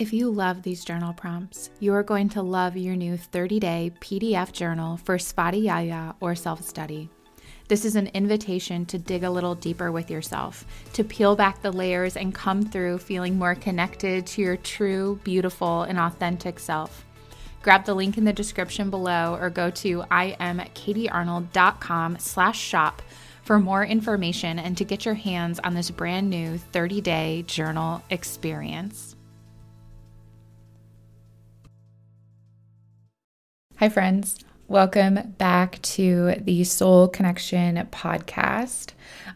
If 0.00 0.12
you 0.14 0.30
love 0.30 0.62
these 0.62 0.82
journal 0.82 1.12
prompts, 1.12 1.68
you 1.78 1.92
are 1.92 2.02
going 2.02 2.30
to 2.30 2.40
love 2.40 2.74
your 2.74 2.96
new 2.96 3.18
30 3.18 3.60
day 3.60 3.92
PDF 4.00 4.50
journal 4.50 4.96
for 4.96 5.18
Svadhyaya 5.18 6.14
or 6.20 6.34
self 6.34 6.66
study. 6.66 7.10
This 7.68 7.84
is 7.84 7.96
an 7.96 8.06
invitation 8.14 8.86
to 8.86 8.96
dig 8.96 9.24
a 9.24 9.30
little 9.30 9.54
deeper 9.54 9.92
with 9.92 10.10
yourself, 10.10 10.64
to 10.94 11.04
peel 11.04 11.36
back 11.36 11.60
the 11.60 11.70
layers 11.70 12.16
and 12.16 12.34
come 12.34 12.62
through 12.62 12.96
feeling 12.96 13.38
more 13.38 13.54
connected 13.54 14.26
to 14.28 14.40
your 14.40 14.56
true, 14.56 15.20
beautiful, 15.22 15.82
and 15.82 15.98
authentic 15.98 16.58
self. 16.58 17.04
Grab 17.60 17.84
the 17.84 17.92
link 17.92 18.16
in 18.16 18.24
the 18.24 18.32
description 18.32 18.88
below 18.88 19.36
or 19.38 19.50
go 19.50 19.68
to 19.68 20.00
iamkatiearnold.com 20.10 22.16
slash 22.18 22.58
shop 22.58 23.02
for 23.42 23.58
more 23.58 23.84
information 23.84 24.58
and 24.58 24.78
to 24.78 24.84
get 24.86 25.04
your 25.04 25.12
hands 25.12 25.60
on 25.60 25.74
this 25.74 25.90
brand 25.90 26.30
new 26.30 26.56
30 26.56 27.02
day 27.02 27.44
journal 27.46 28.02
experience. 28.08 29.14
Hi, 33.80 33.88
friends. 33.88 34.36
Welcome 34.68 35.36
back 35.38 35.80
to 35.80 36.34
the 36.38 36.64
Soul 36.64 37.08
Connection 37.08 37.76
podcast. 37.90 38.90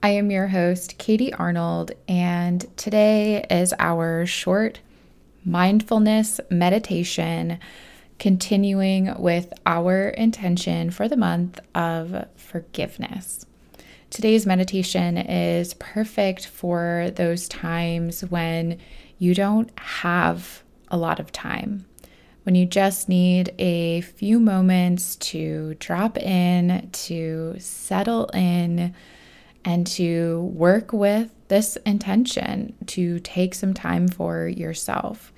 I 0.00 0.10
am 0.10 0.30
your 0.30 0.46
host, 0.46 0.96
Katie 0.96 1.34
Arnold, 1.34 1.90
and 2.06 2.64
today 2.76 3.44
is 3.50 3.74
our 3.80 4.26
short 4.26 4.78
mindfulness 5.44 6.38
meditation, 6.50 7.58
continuing 8.20 9.12
with 9.20 9.52
our 9.66 10.10
intention 10.10 10.92
for 10.92 11.08
the 11.08 11.16
month 11.16 11.58
of 11.74 12.24
forgiveness. 12.36 13.44
Today's 14.08 14.46
meditation 14.46 15.18
is 15.18 15.74
perfect 15.74 16.46
for 16.46 17.10
those 17.16 17.48
times 17.48 18.20
when 18.20 18.78
you 19.18 19.34
don't 19.34 19.76
have 19.80 20.62
a 20.92 20.96
lot 20.96 21.18
of 21.18 21.32
time 21.32 21.86
when 22.48 22.54
you 22.54 22.64
just 22.64 23.10
need 23.10 23.52
a 23.58 24.00
few 24.00 24.40
moments 24.40 25.16
to 25.16 25.74
drop 25.80 26.16
in, 26.16 26.88
to 26.90 27.54
settle 27.58 28.24
in, 28.32 28.94
and 29.66 29.86
to 29.86 30.50
work 30.54 30.90
with 30.94 31.30
this 31.48 31.76
intention 31.84 32.72
to 32.86 33.20
take 33.20 33.54
some 33.54 33.74
time 33.74 34.08
for 34.08 34.48
yourself. 34.48 35.30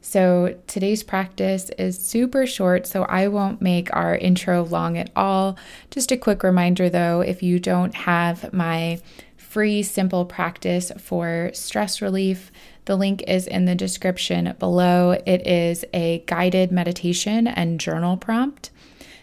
So, 0.00 0.56
today's 0.66 1.02
practice 1.02 1.68
is 1.76 1.98
super 1.98 2.46
short, 2.46 2.86
so 2.86 3.02
I 3.02 3.28
won't 3.28 3.60
make 3.60 3.94
our 3.94 4.16
intro 4.16 4.64
long 4.64 4.96
at 4.96 5.10
all. 5.14 5.58
Just 5.90 6.10
a 6.10 6.16
quick 6.16 6.42
reminder 6.42 6.88
though 6.88 7.20
if 7.20 7.42
you 7.42 7.60
don't 7.60 7.94
have 7.94 8.50
my 8.54 9.02
free, 9.46 9.82
simple 9.82 10.24
practice 10.24 10.92
for 10.98 11.50
stress 11.54 12.02
relief, 12.02 12.50
the 12.84 12.96
link 12.96 13.22
is 13.26 13.46
in 13.46 13.64
the 13.64 13.74
description 13.74 14.54
below. 14.58 15.12
It 15.24 15.46
is 15.46 15.84
a 15.94 16.22
guided 16.26 16.70
meditation 16.70 17.46
and 17.46 17.80
journal 17.80 18.16
prompt 18.16 18.70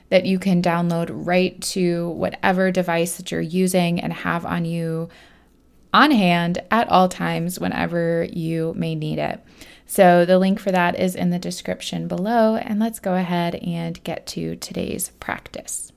that 0.10 0.26
you 0.26 0.40
can 0.40 0.62
download 0.62 1.10
right 1.12 1.60
to 1.62 2.10
whatever 2.10 2.72
device 2.72 3.18
that 3.18 3.32
you're 3.32 3.42
using 3.42 4.00
and 4.00 4.14
have 4.14 4.46
on 4.46 4.66
you 4.66 5.10
on 5.94 6.12
hand 6.12 6.62
at 6.72 6.90
all 6.90 7.08
times 7.08 7.60
whenever 7.60 8.28
you 8.32 8.74
may 8.76 8.96
need 8.96 9.20
it. 9.20 9.40
So, 9.86 10.26
the 10.26 10.40
link 10.40 10.60
for 10.60 10.72
that 10.72 11.00
is 11.00 11.16
in 11.16 11.30
the 11.30 11.40
description 11.40 12.08
below. 12.08 12.56
And 12.56 12.80
let's 12.80 13.00
go 13.00 13.16
ahead 13.16 13.56
and 13.56 14.04
get 14.04 14.26
to 14.28 14.56
today's 14.56 15.10
practice. 15.20 15.93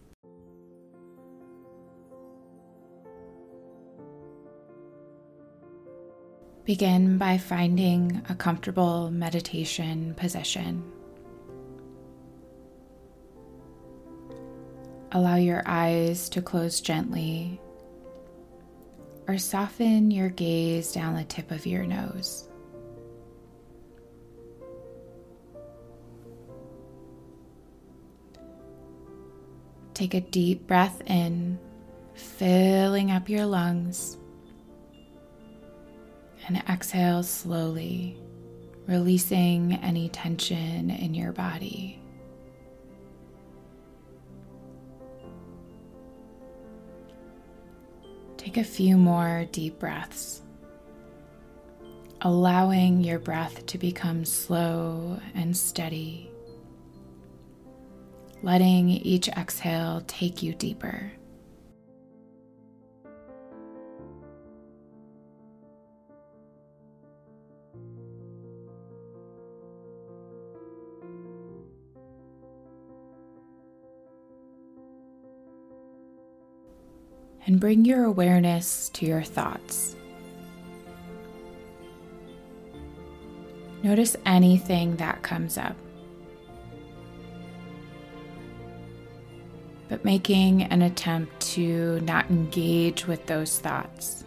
Begin 6.66 7.16
by 7.16 7.38
finding 7.38 8.22
a 8.28 8.34
comfortable 8.34 9.08
meditation 9.12 10.14
position. 10.16 10.82
Allow 15.12 15.36
your 15.36 15.62
eyes 15.64 16.28
to 16.30 16.42
close 16.42 16.80
gently 16.80 17.60
or 19.28 19.38
soften 19.38 20.10
your 20.10 20.28
gaze 20.28 20.92
down 20.92 21.14
the 21.14 21.22
tip 21.22 21.52
of 21.52 21.66
your 21.66 21.86
nose. 21.86 22.48
Take 29.94 30.14
a 30.14 30.20
deep 30.20 30.66
breath 30.66 31.00
in, 31.06 31.60
filling 32.14 33.12
up 33.12 33.28
your 33.28 33.46
lungs 33.46 34.18
and 36.46 36.62
exhale 36.68 37.22
slowly, 37.22 38.16
releasing 38.86 39.74
any 39.82 40.08
tension 40.08 40.90
in 40.90 41.14
your 41.14 41.32
body. 41.32 42.00
Take 48.36 48.58
a 48.58 48.64
few 48.64 48.96
more 48.96 49.46
deep 49.50 49.80
breaths, 49.80 50.42
allowing 52.20 53.02
your 53.02 53.18
breath 53.18 53.66
to 53.66 53.78
become 53.78 54.24
slow 54.24 55.18
and 55.34 55.56
steady, 55.56 56.30
letting 58.42 58.88
each 58.88 59.28
exhale 59.28 60.04
take 60.06 60.44
you 60.44 60.54
deeper. 60.54 61.10
And 77.46 77.60
bring 77.60 77.84
your 77.84 78.04
awareness 78.04 78.88
to 78.90 79.06
your 79.06 79.22
thoughts. 79.22 79.94
Notice 83.82 84.16
anything 84.26 84.96
that 84.96 85.22
comes 85.22 85.56
up. 85.56 85.76
But 89.88 90.04
making 90.04 90.64
an 90.64 90.82
attempt 90.82 91.38
to 91.52 92.00
not 92.00 92.28
engage 92.28 93.06
with 93.06 93.24
those 93.26 93.60
thoughts. 93.60 94.24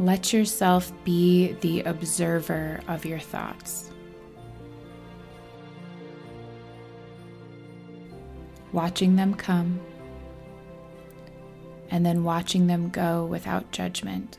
Let 0.00 0.32
yourself 0.32 0.92
be 1.04 1.52
the 1.60 1.82
observer 1.82 2.80
of 2.88 3.04
your 3.04 3.20
thoughts. 3.20 3.92
Watching 8.72 9.14
them 9.14 9.34
come 9.34 9.78
and 11.94 12.04
then 12.04 12.24
watching 12.24 12.66
them 12.66 12.88
go 12.88 13.24
without 13.24 13.70
judgment. 13.70 14.36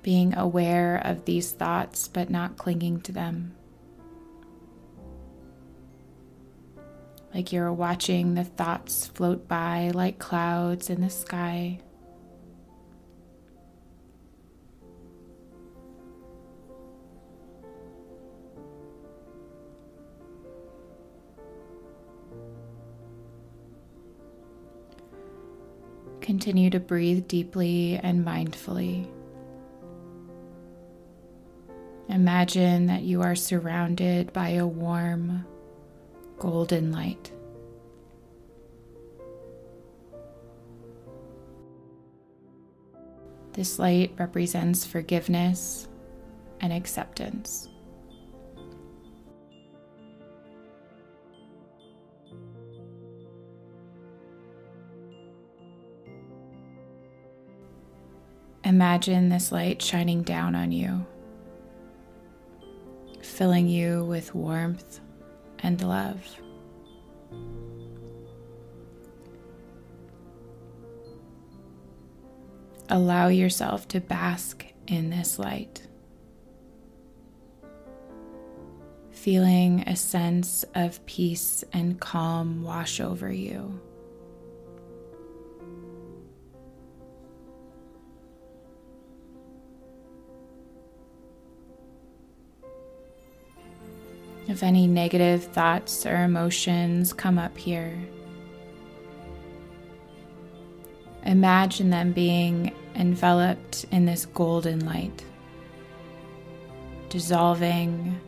Being 0.00 0.34
aware 0.34 0.96
of 0.96 1.26
these 1.26 1.52
thoughts 1.52 2.08
but 2.08 2.30
not 2.30 2.56
clinging 2.56 3.02
to 3.02 3.12
them. 3.12 3.54
Like 7.34 7.52
you're 7.52 7.70
watching 7.70 8.32
the 8.32 8.44
thoughts 8.44 9.08
float 9.08 9.46
by 9.46 9.90
like 9.92 10.18
clouds 10.18 10.88
in 10.88 11.02
the 11.02 11.10
sky. 11.10 11.80
Continue 26.26 26.70
to 26.70 26.80
breathe 26.80 27.28
deeply 27.28 28.00
and 28.02 28.26
mindfully. 28.26 29.08
Imagine 32.08 32.86
that 32.86 33.02
you 33.02 33.22
are 33.22 33.36
surrounded 33.36 34.32
by 34.32 34.48
a 34.48 34.66
warm, 34.66 35.46
golden 36.40 36.90
light. 36.90 37.30
This 43.52 43.78
light 43.78 44.12
represents 44.18 44.84
forgiveness 44.84 45.86
and 46.60 46.72
acceptance. 46.72 47.68
Imagine 58.76 59.30
this 59.30 59.52
light 59.52 59.80
shining 59.80 60.22
down 60.22 60.54
on 60.54 60.70
you, 60.70 61.06
filling 63.22 63.68
you 63.68 64.04
with 64.04 64.34
warmth 64.34 65.00
and 65.60 65.80
love. 65.80 66.22
Allow 72.90 73.28
yourself 73.28 73.88
to 73.88 74.00
bask 74.00 74.66
in 74.86 75.08
this 75.08 75.38
light. 75.38 75.86
Feeling 79.10 79.84
a 79.86 79.96
sense 79.96 80.66
of 80.74 81.04
peace 81.06 81.64
and 81.72 81.98
calm 81.98 82.62
wash 82.62 83.00
over 83.00 83.32
you. 83.32 83.80
If 94.48 94.62
any 94.62 94.86
negative 94.86 95.42
thoughts 95.44 96.06
or 96.06 96.22
emotions 96.22 97.12
come 97.12 97.36
up 97.36 97.58
here, 97.58 97.98
imagine 101.24 101.90
them 101.90 102.12
being 102.12 102.72
enveloped 102.94 103.86
in 103.90 104.04
this 104.04 104.26
golden 104.26 104.86
light, 104.86 105.24
dissolving 107.08 108.20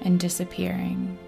and 0.00 0.18
disappearing. 0.18 1.18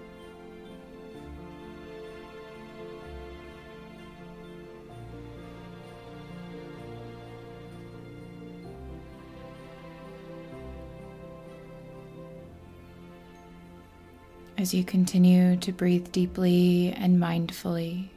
As 14.59 14.73
you 14.73 14.83
continue 14.83 15.55
to 15.55 15.71
breathe 15.71 16.11
deeply 16.11 16.93
and 16.97 17.17
mindfully. 17.17 18.09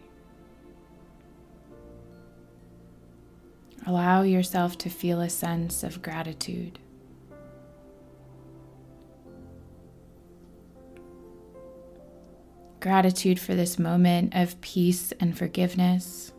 Allow 3.86 4.22
yourself 4.22 4.76
to 4.78 4.90
feel 4.90 5.20
a 5.20 5.30
sense 5.30 5.84
of 5.84 6.02
gratitude. 6.02 6.80
Gratitude 12.80 13.38
for 13.38 13.54
this 13.54 13.78
moment 13.78 14.34
of 14.34 14.60
peace 14.60 15.12
and 15.20 15.38
forgiveness. 15.38 16.32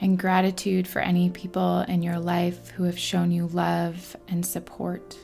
And 0.00 0.16
gratitude 0.16 0.86
for 0.86 1.00
any 1.00 1.28
people 1.30 1.80
in 1.88 2.04
your 2.04 2.20
life 2.20 2.70
who 2.70 2.84
have 2.84 2.98
shown 2.98 3.32
you 3.32 3.48
love 3.48 4.14
and 4.28 4.46
support. 4.46 5.16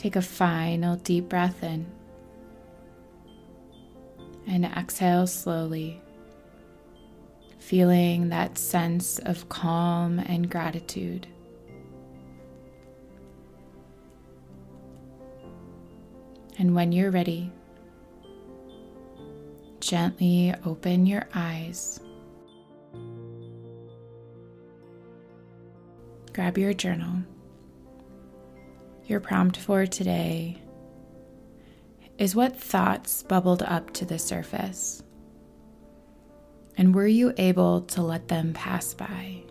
Take 0.00 0.16
a 0.16 0.22
final 0.22 0.96
deep 0.96 1.28
breath 1.28 1.62
in 1.62 1.84
and 4.46 4.64
exhale 4.64 5.26
slowly, 5.26 6.00
feeling 7.58 8.30
that 8.30 8.56
sense 8.56 9.18
of 9.18 9.50
calm 9.50 10.18
and 10.18 10.50
gratitude. 10.50 11.26
And 16.58 16.74
when 16.74 16.92
you're 16.92 17.10
ready, 17.10 17.52
gently 19.80 20.54
open 20.64 21.04
your 21.04 21.28
eyes. 21.34 22.00
Grab 26.32 26.56
your 26.56 26.72
journal 26.72 27.22
your 29.10 29.20
prompt 29.20 29.56
for 29.56 29.86
today 29.86 30.56
is 32.16 32.36
what 32.36 32.56
thoughts 32.56 33.24
bubbled 33.24 33.62
up 33.64 33.92
to 33.92 34.04
the 34.04 34.18
surface? 34.18 35.02
And 36.76 36.94
were 36.94 37.08
you 37.08 37.34
able 37.36 37.82
to 37.82 38.02
let 38.02 38.28
them 38.28 38.52
pass 38.52 38.94
by? 38.94 39.42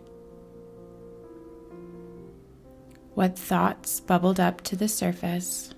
What 3.16 3.38
thoughts 3.38 4.00
bubbled 4.00 4.40
up 4.40 4.62
to 4.62 4.78
the 4.78 4.88
surface? 4.88 5.74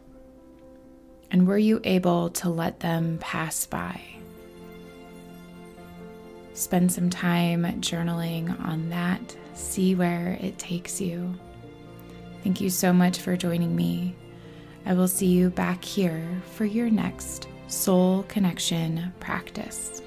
And 1.32 1.48
were 1.48 1.58
you 1.58 1.82
able 1.84 2.30
to 2.30 2.50
let 2.50 2.82
them 2.82 3.18
pass 3.20 3.66
by? 3.66 4.00
Spend 6.54 6.92
some 6.92 7.10
time 7.10 7.64
journaling 7.82 8.64
on 8.64 8.90
that, 8.90 9.36
see 9.56 9.96
where 9.96 10.38
it 10.40 10.60
takes 10.60 11.02
you. 11.02 11.34
Thank 12.44 12.60
you 12.60 12.70
so 12.70 12.92
much 12.92 13.20
for 13.20 13.38
joining 13.38 13.76
me. 13.76 14.16
I 14.86 14.94
will 14.94 15.08
see 15.08 15.28
you 15.28 15.50
back 15.50 15.84
here 15.84 16.42
for 16.56 16.66
your 16.66 16.90
next 16.90 17.48
soul 17.68 18.24
connection 18.24 19.14
practice. 19.20 20.02